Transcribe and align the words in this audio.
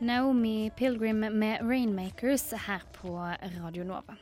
Naomi 0.00 0.70
Pilgrim 0.76 1.20
med 1.20 1.60
'Rainmakers' 1.60 2.56
her 2.56 2.82
på 2.92 3.34
Radio 3.60 3.84
Nova. 3.84 4.16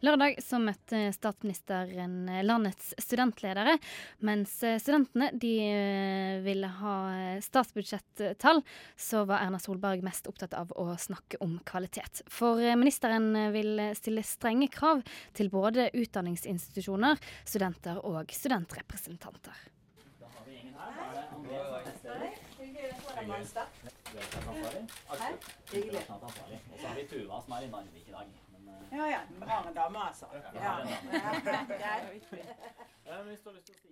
Lørdag 0.00 0.36
så 0.44 0.60
møtte 0.62 1.00
statsministeren 1.16 2.28
landets 2.46 2.92
studentledere. 3.02 3.74
Mens 4.22 4.54
studentene 4.60 5.32
de 5.34 5.52
eh, 5.66 6.38
ville 6.46 6.70
ha 6.78 6.94
statsbudsjettall, 7.42 8.62
så 8.94 9.24
var 9.26 9.42
Erna 9.42 9.58
Solberg 9.58 10.06
mest 10.06 10.30
opptatt 10.30 10.54
av 10.54 10.70
å 10.78 10.92
snakke 10.94 11.42
om 11.42 11.58
kvalitet. 11.66 12.22
For 12.30 12.62
ministeren 12.78 13.32
vil 13.56 13.82
stille 13.98 14.22
strenge 14.22 14.70
krav 14.70 15.02
til 15.34 15.50
både 15.50 15.90
utdanningsinstitusjoner, 15.90 17.18
studenter 17.42 17.98
og 18.06 18.30
studentrepresentanter. 18.30 19.70
Da 20.20 20.30
har 20.36 20.46
vi 20.46 20.60
ingen 20.60 20.76
her. 20.78 22.45
Hyggelig. 25.72 26.02
Og 26.08 26.30
så 26.80 26.86
har 26.86 26.94
vi 26.94 27.06
Tuva 27.10 27.40
som 27.42 27.52
er 27.56 27.60
i 27.66 27.70
Narvik 27.72 28.08
i 28.08 28.12
dag. 28.12 28.26
Men, 28.52 28.68
uh... 28.68 28.98
Ja 28.98 29.04
ja, 29.10 29.20
Bare 29.40 29.72
dame, 29.74 29.98
altså. 30.08 30.26
Ja. 30.54 30.76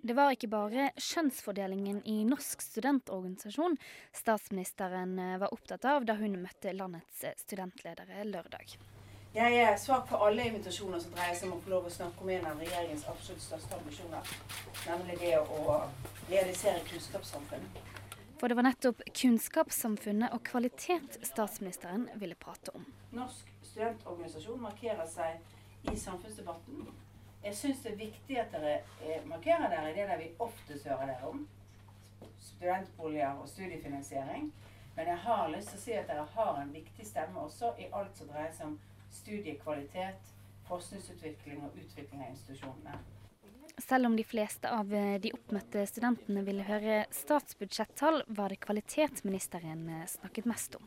Det 0.02 0.14
var 0.16 0.32
ikke 0.34 0.48
bare 0.50 0.88
kjønnsfordelingen 0.98 2.00
i 2.10 2.16
Norsk 2.26 2.62
studentorganisasjon 2.64 3.76
statsministeren 4.12 5.14
eh, 5.22 5.36
var 5.38 5.54
opptatt 5.54 5.86
av 5.86 6.06
da 6.08 6.16
hun 6.18 6.34
møtte 6.42 6.72
landets 6.74 7.22
eh, 7.22 7.36
studentledere 7.38 8.24
lørdag. 8.26 8.74
Jeg 9.34 9.60
er 9.62 9.78
svak 9.78 10.08
for 10.10 10.26
alle 10.26 10.48
invitasjoner 10.50 11.00
som 11.02 11.14
dreier 11.14 11.38
seg 11.38 11.48
om 11.48 11.56
å 11.56 11.62
få 11.62 11.72
lov 11.72 11.88
å 11.88 11.94
snakke 11.94 12.26
om 12.26 12.32
en 12.34 12.46
av 12.50 12.60
regjeringens 12.62 13.06
absolutt 13.10 13.42
største 13.42 13.78
ambisjoner, 13.78 14.34
nemlig 14.86 15.18
det 15.22 15.34
å 15.42 15.80
realisere 16.28 16.82
kunnskapssamfunnet. 16.90 18.03
For 18.40 18.48
det 18.48 18.56
var 18.58 18.66
nettopp 18.66 19.02
kunnskapssamfunnet 19.14 20.34
og 20.34 20.42
kvalitet 20.46 21.18
statsministeren 21.22 22.08
ville 22.20 22.34
prate 22.34 22.74
om. 22.74 22.86
Norsk 23.14 23.50
studentorganisasjon 23.62 24.62
markerer 24.62 25.06
seg 25.08 25.92
i 25.92 25.96
samfunnsdebatten. 25.96 26.88
Jeg 27.44 27.56
syns 27.56 27.82
det 27.84 27.92
er 27.92 28.00
viktig 28.00 28.38
at 28.40 28.54
dere 28.54 29.20
markerer 29.28 29.68
dere 29.70 29.90
i 29.90 29.96
det 29.96 30.06
der 30.08 30.20
vi 30.20 30.30
oftest 30.40 30.88
hører 30.88 31.12
dere 31.12 31.30
om. 31.30 31.42
Studentboliger 32.40 33.40
og 33.40 33.48
studiefinansiering. 33.48 34.52
Men 34.96 35.06
jeg 35.06 35.18
har 35.26 35.48
lyst 35.50 35.72
til 35.72 35.78
å 35.78 35.84
si 35.84 35.96
at 35.98 36.08
dere 36.08 36.26
har 36.36 36.60
en 36.60 36.72
viktig 36.74 37.06
stemme 37.06 37.40
også 37.40 37.74
i 37.82 37.90
alt 37.92 38.16
som 38.16 38.30
dreier 38.30 38.52
seg 38.54 38.70
om 38.70 38.78
studiekvalitet, 39.14 40.32
forskningsutvikling 40.68 41.64
og 41.66 41.76
utvikling 41.82 42.22
av 42.22 42.30
institusjonene. 42.30 42.98
Selv 43.88 44.06
om 44.06 44.16
de 44.16 44.24
fleste 44.24 44.70
av 44.70 44.94
eh, 44.94 45.20
de 45.20 45.28
oppmøtte 45.36 45.82
studentene 45.84 46.40
ville 46.46 46.64
høre 46.64 47.02
statsbudsjettall, 47.12 48.22
var 48.32 48.48
det 48.48 48.62
kvalitetsministeren 48.64 49.82
eh, 49.92 50.06
snakket 50.08 50.48
mest 50.48 50.78
om. 50.78 50.86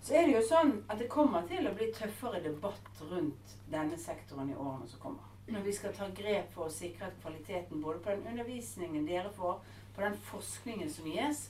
Så 0.00 0.14
er 0.16 0.24
det 0.24 0.38
jo 0.38 0.46
sånn 0.48 0.72
at 0.88 1.02
det 1.02 1.10
kommer 1.12 1.44
til 1.50 1.68
å 1.68 1.74
bli 1.76 1.90
tøffere 1.92 2.40
debatt 2.40 3.02
rundt 3.10 3.52
denne 3.68 3.98
sektoren 4.00 4.54
i 4.54 4.56
årene 4.56 4.88
som 4.88 5.02
kommer. 5.02 5.26
Når 5.52 5.66
vi 5.66 5.74
skal 5.76 5.92
ta 5.92 6.08
grep 6.16 6.48
for 6.54 6.70
å 6.70 6.72
sikre 6.72 7.10
at 7.10 7.20
kvaliteten 7.20 7.84
både 7.84 8.00
på 8.06 8.14
den 8.14 8.24
undervisningen 8.32 9.04
dere 9.04 9.34
får, 9.36 9.60
på 9.92 10.06
den 10.06 10.16
forskningen 10.30 10.88
som 10.94 11.10
gis, 11.10 11.48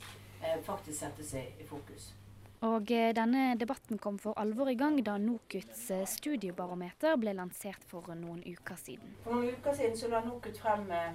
faktisk 0.67 0.97
setter 1.05 1.27
seg 1.29 1.61
i 1.61 1.69
fokus. 1.69 2.09
Og 2.61 2.91
eh, 2.93 3.11
denne 3.17 3.55
debatten 3.57 3.99
kom 3.99 4.19
for 4.21 4.37
alvor 4.41 4.69
i 4.69 4.77
gang 4.77 4.99
da 5.05 5.15
NOKUTs 5.17 5.87
eh, 5.97 6.05
studiebarometer 6.09 7.17
ble 7.17 7.33
lansert 7.39 7.87
for 7.89 8.13
noen 8.13 8.43
uker 8.45 8.77
siden. 8.77 9.15
For 9.25 9.39
noen 9.39 9.55
uker 9.57 9.79
siden 9.79 9.97
så 9.97 10.11
la 10.13 10.21
NOKUT 10.27 10.61
frem 10.61 10.85
eh, 10.93 11.15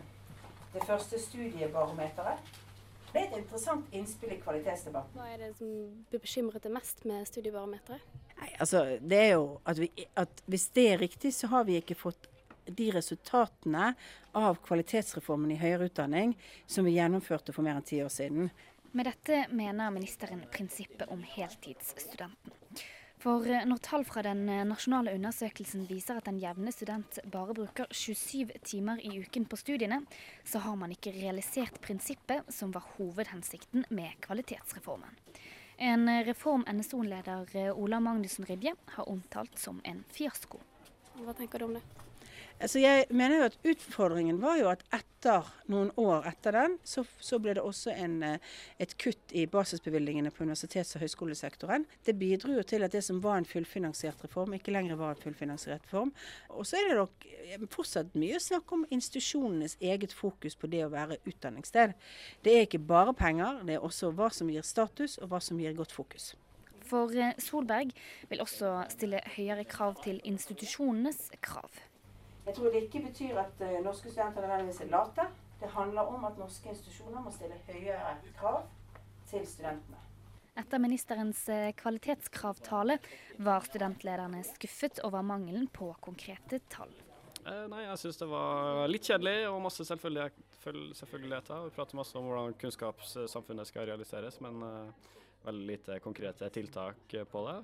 det 0.73 0.81
første 0.89 1.21
studiebarometeret. 1.21 2.53
Det 3.11 3.21
er 3.21 3.29
et 3.29 3.37
interessant 3.37 3.93
innspill 3.95 4.33
i 4.33 4.41
kvalitetsdebatten. 4.41 5.21
Hva 5.21 5.29
er 5.31 5.43
det 5.45 5.51
som 5.59 5.69
bekymret 6.11 6.65
deg 6.65 6.73
mest 6.73 7.05
med 7.07 7.29
studiebarometeret? 7.29 8.15
Nei, 8.35 8.49
altså, 8.57 8.81
det 8.99 9.21
er 9.21 9.35
jo 9.37 9.45
at, 9.63 9.79
vi, 9.79 9.91
at 10.19 10.41
Hvis 10.51 10.71
det 10.75 10.89
er 10.91 11.03
riktig, 11.05 11.31
så 11.37 11.53
har 11.53 11.69
vi 11.69 11.77
ikke 11.77 11.95
fått 11.95 12.25
de 12.65 12.89
resultatene 12.91 13.93
av 14.35 14.57
kvalitetsreformen 14.65 15.53
i 15.53 15.61
høyere 15.61 15.91
utdanning 15.91 16.33
som 16.65 16.89
vi 16.89 16.97
gjennomførte 16.97 17.53
for 17.53 17.63
mer 17.63 17.77
enn 17.77 17.85
ti 17.85 18.01
år 18.03 18.09
siden. 18.09 18.49
Med 18.95 19.05
dette 19.05 19.45
mener 19.51 19.91
ministeren 19.91 20.45
prinsippet 20.51 21.09
om 21.11 21.23
heltidsstudenten. 21.27 22.53
For 23.19 23.43
eh, 23.49 23.65
når 23.67 23.81
tall 23.83 24.05
fra 24.07 24.21
den 24.23 24.45
eh, 24.47 24.61
nasjonale 24.63 25.11
undersøkelsen 25.17 25.83
viser 25.89 26.21
at 26.21 26.29
den 26.29 26.37
jevne 26.39 26.71
student 26.71 27.19
bare 27.33 27.57
bruker 27.57 27.91
27 27.91 28.53
timer 28.63 29.01
i 29.03 29.11
uken 29.19 29.49
på 29.51 29.59
studiene, 29.59 29.99
så 30.47 30.63
har 30.63 30.79
man 30.79 30.95
ikke 30.95 31.11
realisert 31.17 31.81
prinsippet 31.83 32.47
som 32.47 32.71
var 32.71 32.87
hovedhensikten 32.95 33.83
med 33.89 34.15
kvalitetsreformen. 34.23 35.19
En 35.75 36.07
eh, 36.07 36.23
reform 36.29 36.63
NSO-leder 36.63 37.75
Ola 37.75 37.99
Magnussen 37.99 38.47
Rydje 38.47 38.77
har 38.95 39.11
omtalt 39.11 39.59
som 39.59 39.83
en 39.83 40.05
fiasko. 40.15 40.63
Hva 41.19 41.35
tenker 41.35 41.59
du 41.59 41.67
om 41.67 41.75
det? 41.81 41.83
Altså 42.55 42.79
jeg 42.79 43.03
mener 43.11 43.41
jo 43.41 43.47
at 43.49 43.57
Utfordringen 43.67 44.37
var 44.39 44.55
jo 44.55 44.69
at 44.71 44.83
etter 44.95 45.47
noen 45.67 45.89
år 45.99 46.23
etter 46.29 46.55
den, 46.55 46.77
så, 46.87 47.03
så 47.19 47.35
ble 47.43 47.57
det 47.57 47.63
også 47.65 47.91
en, 47.91 48.13
eh, 48.23 48.51
et 48.79 48.93
kutt 49.01 49.33
i 49.35 49.43
basisbevilgningene 49.51 50.31
på 50.31 50.45
universitets- 50.45 50.95
og 50.95 51.03
høyskolesektoren. 51.03 51.83
Det 52.07 52.15
bidro 52.15 52.53
jo 52.55 52.63
til 52.63 52.85
at 52.87 52.93
det 52.95 53.01
som 53.03 53.19
var 53.23 53.41
en 53.41 53.47
fullfinansiert 53.49 54.23
reform, 54.23 54.55
ikke 54.55 54.71
lenger 54.71 54.95
var 55.01 55.17
en 55.17 55.19
fullfinansiert 55.19 55.83
reform. 55.89 56.13
Og 56.55 56.63
så 56.69 56.79
er 56.79 56.87
det 56.87 56.99
nok 57.01 57.25
eh, 57.33 57.65
fortsatt 57.73 58.15
mye 58.15 58.39
snakk 58.39 58.71
om 58.77 58.85
institusjonenes 58.87 59.75
eget 59.83 60.15
fokus 60.15 60.55
på 60.55 60.69
det 60.71 60.85
å 60.85 60.93
være 60.93 61.19
utdanningssted. 61.27 61.91
Det 62.45 62.53
er 62.53 62.69
ikke 62.69 62.79
bare 62.87 63.15
penger, 63.17 63.65
det 63.67 63.75
er 63.75 63.83
også 63.83 64.13
hva 64.15 64.29
som 64.31 64.53
gir 64.53 64.63
status 64.63 65.17
og 65.19 65.33
hva 65.33 65.41
som 65.43 65.59
gir 65.59 65.75
godt 65.75 65.91
fokus. 65.95 66.31
For 66.87 67.11
eh, 67.11 67.35
Solberg 67.41 67.91
vil 68.31 68.45
også 68.47 68.77
stille 68.95 69.19
høyere 69.35 69.67
krav 69.67 69.99
til 70.05 70.23
institusjonenes 70.23 71.33
krav. 71.43 71.83
Jeg 72.45 72.55
tror 72.55 72.71
det 72.71 72.83
ikke 72.85 73.03
betyr 73.07 73.41
at 73.41 73.61
uh, 73.65 73.77
norske 73.85 74.11
studenter 74.11 74.45
nødvendigvis 74.45 74.81
er 74.85 74.91
late. 74.93 75.27
Det 75.59 75.69
handler 75.73 76.01
om 76.01 76.25
at 76.25 76.37
norske 76.37 76.69
institusjoner 76.69 77.23
må 77.23 77.31
stille 77.33 77.57
høyere 77.67 78.17
krav 78.37 78.65
til 79.29 79.47
studentene. 79.47 80.01
Etter 80.55 80.79
ministerens 80.79 81.41
eh, 81.51 81.73
kvalitetskravtale 81.75 82.95
var 83.43 83.65
studentlederne 83.67 84.39
skuffet 84.47 85.01
over 85.03 85.25
mangelen 85.25 85.67
på 85.67 85.89
konkrete 85.99 86.61
tall. 86.71 86.93
Eh, 87.43 87.65
nei, 87.71 87.81
jeg 87.83 87.99
syns 87.99 88.21
det 88.21 88.29
var 88.31 88.85
litt 88.87 89.09
kjedelig 89.09 89.49
og 89.49 89.59
masse 89.65 89.83
selvfølgeligheter. 89.83 91.65
Vi 91.67 91.75
prater 91.75 91.99
masse 91.99 92.15
om 92.15 92.29
hvordan 92.29 92.55
kunnskapssamfunnet 92.61 93.67
skal 93.67 93.89
realiseres, 93.91 94.39
men 94.45 94.63
eh, 94.63 95.11
veldig 95.43 95.67
lite 95.73 95.99
konkrete 96.03 96.49
tiltak 96.55 97.17
på 97.31 97.43
det. 97.49 97.57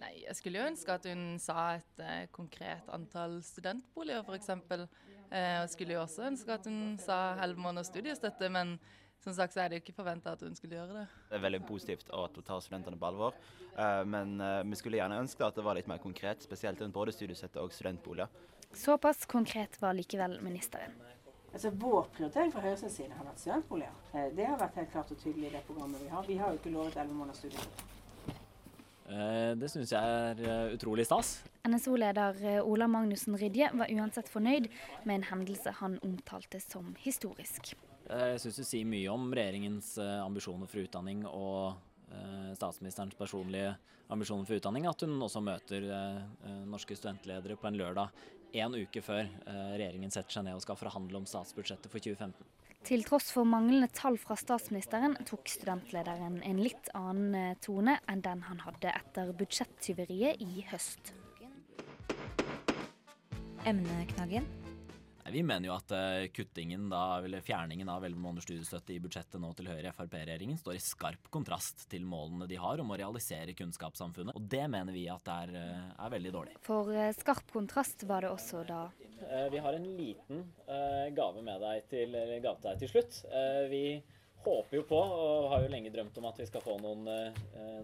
Nei, 0.00 0.12
jeg 0.26 0.36
skulle 0.36 0.60
jo 0.60 0.68
ønske 0.68 0.92
at 0.92 1.08
hun 1.08 1.24
sa 1.40 1.62
et 1.78 2.04
eh, 2.04 2.26
konkret 2.34 2.88
antall 2.92 3.38
studentboliger 3.44 4.26
f.eks. 4.26 4.50
Eh, 4.52 5.54
jeg 5.62 5.72
skulle 5.72 5.96
jo 5.96 6.02
også 6.04 6.26
ønske 6.28 6.52
at 6.52 6.68
hun 6.68 6.98
sa 7.02 7.36
elleve 7.40 7.62
måneders 7.64 7.88
studiestøtte, 7.90 8.50
men 8.52 8.76
som 9.24 9.34
sagt 9.34 9.56
så 9.56 9.64
er 9.64 9.70
det 9.70 9.78
jo 9.78 9.84
ikke 9.86 9.96
forventa 9.96 10.34
at 10.36 10.42
hun 10.44 10.54
skulle 10.54 10.76
gjøre 10.76 11.00
det. 11.00 11.06
Det 11.30 11.38
er 11.38 11.42
veldig 11.46 11.62
positivt 11.66 12.10
at 12.14 12.36
hun 12.36 12.46
tar 12.46 12.60
studentene 12.62 13.00
på 13.00 13.08
alvor, 13.08 13.34
eh, 13.72 14.02
men 14.06 14.36
eh, 14.40 14.62
vi 14.68 14.78
skulle 14.78 15.00
gjerne 15.00 15.22
ønske 15.24 15.48
at 15.48 15.56
det 15.56 15.64
var 15.66 15.78
litt 15.78 15.88
mer 15.90 16.02
konkret, 16.02 16.44
spesielt 16.44 16.82
rundt 16.84 16.94
både 16.94 17.16
studiestøtte 17.16 17.64
og 17.64 17.74
studentboliger. 17.74 18.30
Såpass 18.76 19.24
konkret 19.26 19.80
var 19.80 19.96
likevel 19.96 20.38
ministeren. 20.44 20.94
Altså 21.52 21.70
Vår 21.72 22.10
prioritering 22.12 22.50
fra 22.52 22.60
Høyres 22.60 22.82
side 22.92 23.14
har 23.16 23.24
vært 23.24 23.40
studentboliger. 23.40 24.00
Eh, 24.12 24.28
det 24.36 24.46
har 24.46 24.60
vært 24.60 24.82
helt 24.82 24.92
klart 24.92 25.12
og 25.14 25.22
tydelig 25.24 25.48
i 25.48 25.54
det 25.56 25.64
programmet 25.66 26.02
vi 26.04 26.10
har. 26.12 26.26
Vi 26.28 26.36
har 26.36 26.52
jo 26.52 26.60
ikke 26.60 26.74
lovet 26.74 26.98
elleve 27.00 27.16
måneders 27.16 27.40
studiestøtte. 27.40 27.92
Eh, 29.06 29.52
det 29.54 29.68
syns 29.70 29.92
jeg 29.94 30.02
er 30.02 30.40
eh, 30.42 30.74
utrolig 30.74 31.06
stas. 31.06 31.36
NSO-leder 31.66 32.40
eh, 32.42 32.58
Ola 32.66 32.88
Magnussen 32.90 33.36
Rydje 33.38 33.68
var 33.78 33.90
uansett 33.94 34.30
fornøyd 34.30 34.66
med 35.04 35.20
en 35.20 35.26
hendelse 35.30 35.74
han 35.80 35.98
omtalte 36.06 36.60
som 36.62 36.94
historisk. 37.04 37.74
Jeg 38.06 38.40
syns 38.42 38.58
det 38.60 38.66
sier 38.66 38.88
mye 38.88 39.10
om 39.10 39.28
regjeringens 39.34 39.96
ambisjoner 39.98 40.70
for 40.70 40.78
utdanning 40.84 41.24
og 41.26 41.74
statsministerens 42.54 43.16
personlige 43.18 43.72
ambisjoner 44.14 44.46
for 44.46 44.60
utdanning 44.60 44.86
at 44.86 45.02
hun 45.02 45.16
også 45.26 45.42
møter 45.42 45.88
norske 46.70 46.94
studentledere 46.94 47.56
på 47.58 47.66
en 47.66 47.80
lørdag 47.80 48.14
en 48.62 48.76
uke 48.78 49.02
før 49.02 49.26
regjeringen 49.74 50.14
setter 50.14 50.38
seg 50.38 50.46
ned 50.46 50.54
og 50.54 50.62
skal 50.62 50.78
forhandle 50.78 51.18
om 51.18 51.26
statsbudsjettet 51.26 51.90
for 51.90 51.98
2015. 51.98 52.46
Til 52.86 53.02
tross 53.02 53.32
for 53.34 53.42
manglende 53.42 53.88
tall 53.90 54.14
fra 54.22 54.36
statsministeren 54.38 55.16
tok 55.26 55.48
studentlederen 55.50 56.36
en 56.46 56.60
litt 56.62 56.86
annen 56.94 57.34
eh, 57.34 57.56
tone 57.58 57.96
enn 58.06 58.22
den 58.22 58.44
han 58.46 58.60
hadde 58.62 58.92
etter 58.94 59.32
budsjettyveriet 59.34 60.38
i 60.44 60.62
høst. 60.70 61.10
Emneknaggen 63.66 64.46
vi 65.32 65.42
mener 65.42 65.68
jo 65.68 65.74
at 65.74 65.92
uh, 65.94 66.26
kuttingen 66.34 66.88
da, 66.90 67.18
eller 67.24 67.44
fjerningen 67.44 67.88
av 67.88 68.04
11 68.04 68.20
måneders 68.20 68.46
studiestøtte 68.46 68.94
i 68.94 69.00
budsjettet 69.02 69.40
nå 69.42 69.50
til 69.58 69.70
Høyre 69.70 69.92
Frp-regjeringen 69.96 70.58
står 70.60 70.76
i 70.76 70.82
skarp 70.82 71.30
kontrast 71.34 71.86
til 71.90 72.06
målene 72.06 72.48
de 72.50 72.58
har 72.60 72.82
om 72.82 72.92
å 72.92 72.98
realisere 72.98 73.56
kunnskapssamfunnet. 73.58 74.36
Og 74.36 74.48
det 74.50 74.64
mener 74.72 74.94
vi 74.94 75.06
at 75.12 75.30
er, 75.32 75.54
uh, 75.56 75.88
er 76.06 76.12
veldig 76.16 76.34
dårlig. 76.34 76.58
For 76.66 76.92
uh, 76.92 77.08
skarp 77.16 77.50
kontrast 77.54 78.06
var 78.08 78.26
det 78.26 78.34
også 78.34 78.62
da 78.68 78.82
Vi 79.50 79.58
har 79.64 79.74
en 79.74 79.86
liten 79.96 80.42
gave 81.16 81.42
med 81.42 81.62
deg 81.62 81.86
til, 81.90 82.12
gave 82.44 82.58
til 82.60 82.68
deg 82.68 82.82
til 82.82 82.90
slutt. 82.90 83.18
vi 83.70 83.80
håper 84.44 84.76
jo 84.76 84.82
på, 84.86 84.98
og 84.98 85.48
har 85.50 85.64
jo 85.64 85.70
lenge 85.72 85.90
drømt 85.90 86.18
om 86.20 86.28
at 86.28 86.38
vi 86.38 86.46
skal 86.46 86.62
få 86.62 86.76
noen, 86.82 87.08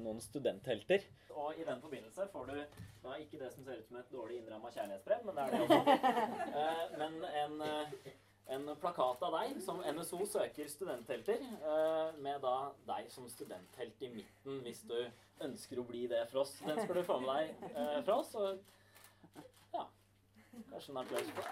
noen 0.05 0.21
studenthelter. 0.23 1.07
Og 1.33 1.57
i 1.59 1.65
den 1.65 1.81
forbindelse 1.81 2.29
får 2.33 2.51
du 2.51 2.59
da 3.03 3.17
ikke 3.19 3.39
det 3.41 3.51
som 3.55 3.65
ser 3.65 3.81
ut 3.81 3.89
som 3.89 3.97
et 3.99 4.13
dårlig 4.13 4.37
innramma 4.39 4.71
kjærlighetsbrev, 4.71 5.25
men 5.27 5.35
det 5.39 5.43
er 5.43 5.51
det 5.51 5.61
også. 5.65 5.81
Plakat 8.83 9.21
av 9.23 9.35
deg 9.37 9.61
som 9.63 9.79
NSO 9.95 10.25
søker 10.27 10.67
studenthelter, 10.67 11.39
med 12.19 12.41
da 12.43 12.73
deg 12.89 13.07
som 13.15 13.29
studenthelt 13.31 14.03
i 14.03 14.09
midten 14.11 14.59
hvis 14.65 14.83
du 14.91 14.97
ønsker 15.47 15.79
å 15.79 15.87
bli 15.87 16.09
det 16.11 16.25
for 16.33 16.43
oss. 16.43 16.57
Den 16.67 16.81
skal 16.83 16.99
du 16.99 17.05
få 17.07 17.21
med 17.23 17.31
deg 17.31 17.47
fra 18.09 18.17
oss. 18.19 18.35
Og 18.35 18.59
ja, 19.77 19.87
kanskje 20.73 20.91
en 20.97 21.03
applaus 21.05 21.31
for 21.37 21.47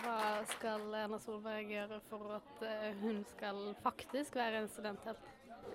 Hva 0.00 0.40
skal 0.48 0.94
Erna 0.96 1.18
Solberg 1.20 1.68
gjøre 1.74 1.98
for 2.08 2.32
at 2.38 2.62
hun 3.02 3.20
skal 3.34 3.58
faktisk 3.84 4.38
være 4.40 4.62
en 4.62 4.70
studenthelt? 4.72 5.28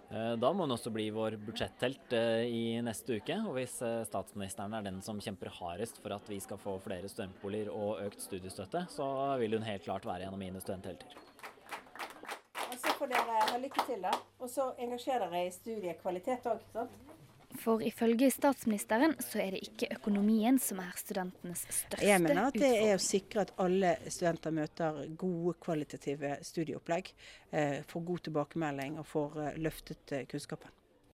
Da 0.10 0.50
må 0.52 0.66
hun 0.66 0.74
også 0.76 0.92
bli 0.94 1.06
vår 1.14 1.38
budsjetthelt 1.46 2.14
i 2.50 2.82
neste 2.84 3.20
uke. 3.20 3.38
Og 3.46 3.56
hvis 3.60 3.78
statsministeren 4.10 4.74
er 4.76 4.86
den 4.86 5.00
som 5.06 5.22
kjemper 5.22 5.54
hardest 5.60 6.02
for 6.02 6.16
at 6.18 6.26
vi 6.30 6.40
skal 6.44 6.60
få 6.62 6.76
flere 6.84 7.10
studentboliger 7.12 7.72
og 7.74 8.02
økt 8.04 8.22
studiestøtte, 8.26 8.86
så 8.92 9.08
vil 9.42 9.56
hun 9.58 9.66
helt 9.66 9.86
klart 9.86 10.06
være 10.10 10.28
en 10.28 10.36
av 10.36 10.42
mine 10.42 10.62
studenthelter. 10.62 11.16
Og 12.66 12.78
så 12.82 12.94
får 12.98 13.14
dere 13.14 13.42
ha 13.52 13.58
lykke 13.62 13.86
til, 13.88 14.02
da. 14.04 14.14
Og 14.42 14.50
så 14.52 14.72
engasjer 14.82 15.22
dere 15.22 15.46
i 15.46 15.54
studiekvalitet 15.54 16.50
òg, 16.50 16.66
sant? 16.74 16.98
For 17.66 17.82
ifølge 17.82 18.30
statsministeren 18.30 19.16
så 19.26 19.42
er 19.42 19.56
det 19.56 19.64
ikke 19.66 19.90
økonomien 19.98 20.60
som 20.62 20.84
er 20.84 20.94
studentenes 21.00 21.64
største 21.66 21.96
utfordring. 21.96 22.12
Jeg 22.12 22.24
mener 22.28 22.52
at 22.52 22.60
det 22.62 22.72
er 22.78 22.94
å 22.94 23.02
sikre 23.02 23.46
at 23.48 23.54
alle 23.66 23.96
studenter 24.06 24.54
møter 24.54 25.02
gode 25.18 25.56
kvalitative 25.66 26.36
studieopplegg, 26.46 27.10
får 27.90 28.08
god 28.12 28.26
tilbakemelding 28.30 29.00
og 29.02 29.10
får 29.10 29.40
løftet 29.66 30.20
kunnskapen. 30.30 30.70